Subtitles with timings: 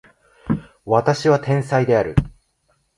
[0.85, 2.15] 私は天才である